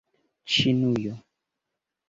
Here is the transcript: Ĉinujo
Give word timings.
Ĉinujo 0.53 1.13